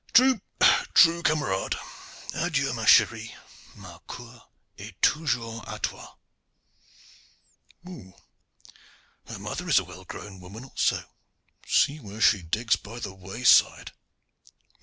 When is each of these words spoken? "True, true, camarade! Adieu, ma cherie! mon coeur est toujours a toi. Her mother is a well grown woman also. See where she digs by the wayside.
"True, 0.13 0.41
true, 0.95 1.21
camarade! 1.21 1.75
Adieu, 2.33 2.73
ma 2.73 2.85
cherie! 2.85 3.35
mon 3.75 3.99
coeur 4.07 4.47
est 4.79 4.99
toujours 4.99 5.63
a 5.67 5.77
toi. 5.77 6.15
Her 7.83 9.37
mother 9.37 9.69
is 9.69 9.77
a 9.77 9.83
well 9.83 10.05
grown 10.05 10.39
woman 10.39 10.63
also. 10.65 11.05
See 11.67 11.99
where 11.99 12.19
she 12.19 12.41
digs 12.41 12.77
by 12.77 12.97
the 12.97 13.13
wayside. 13.13 13.91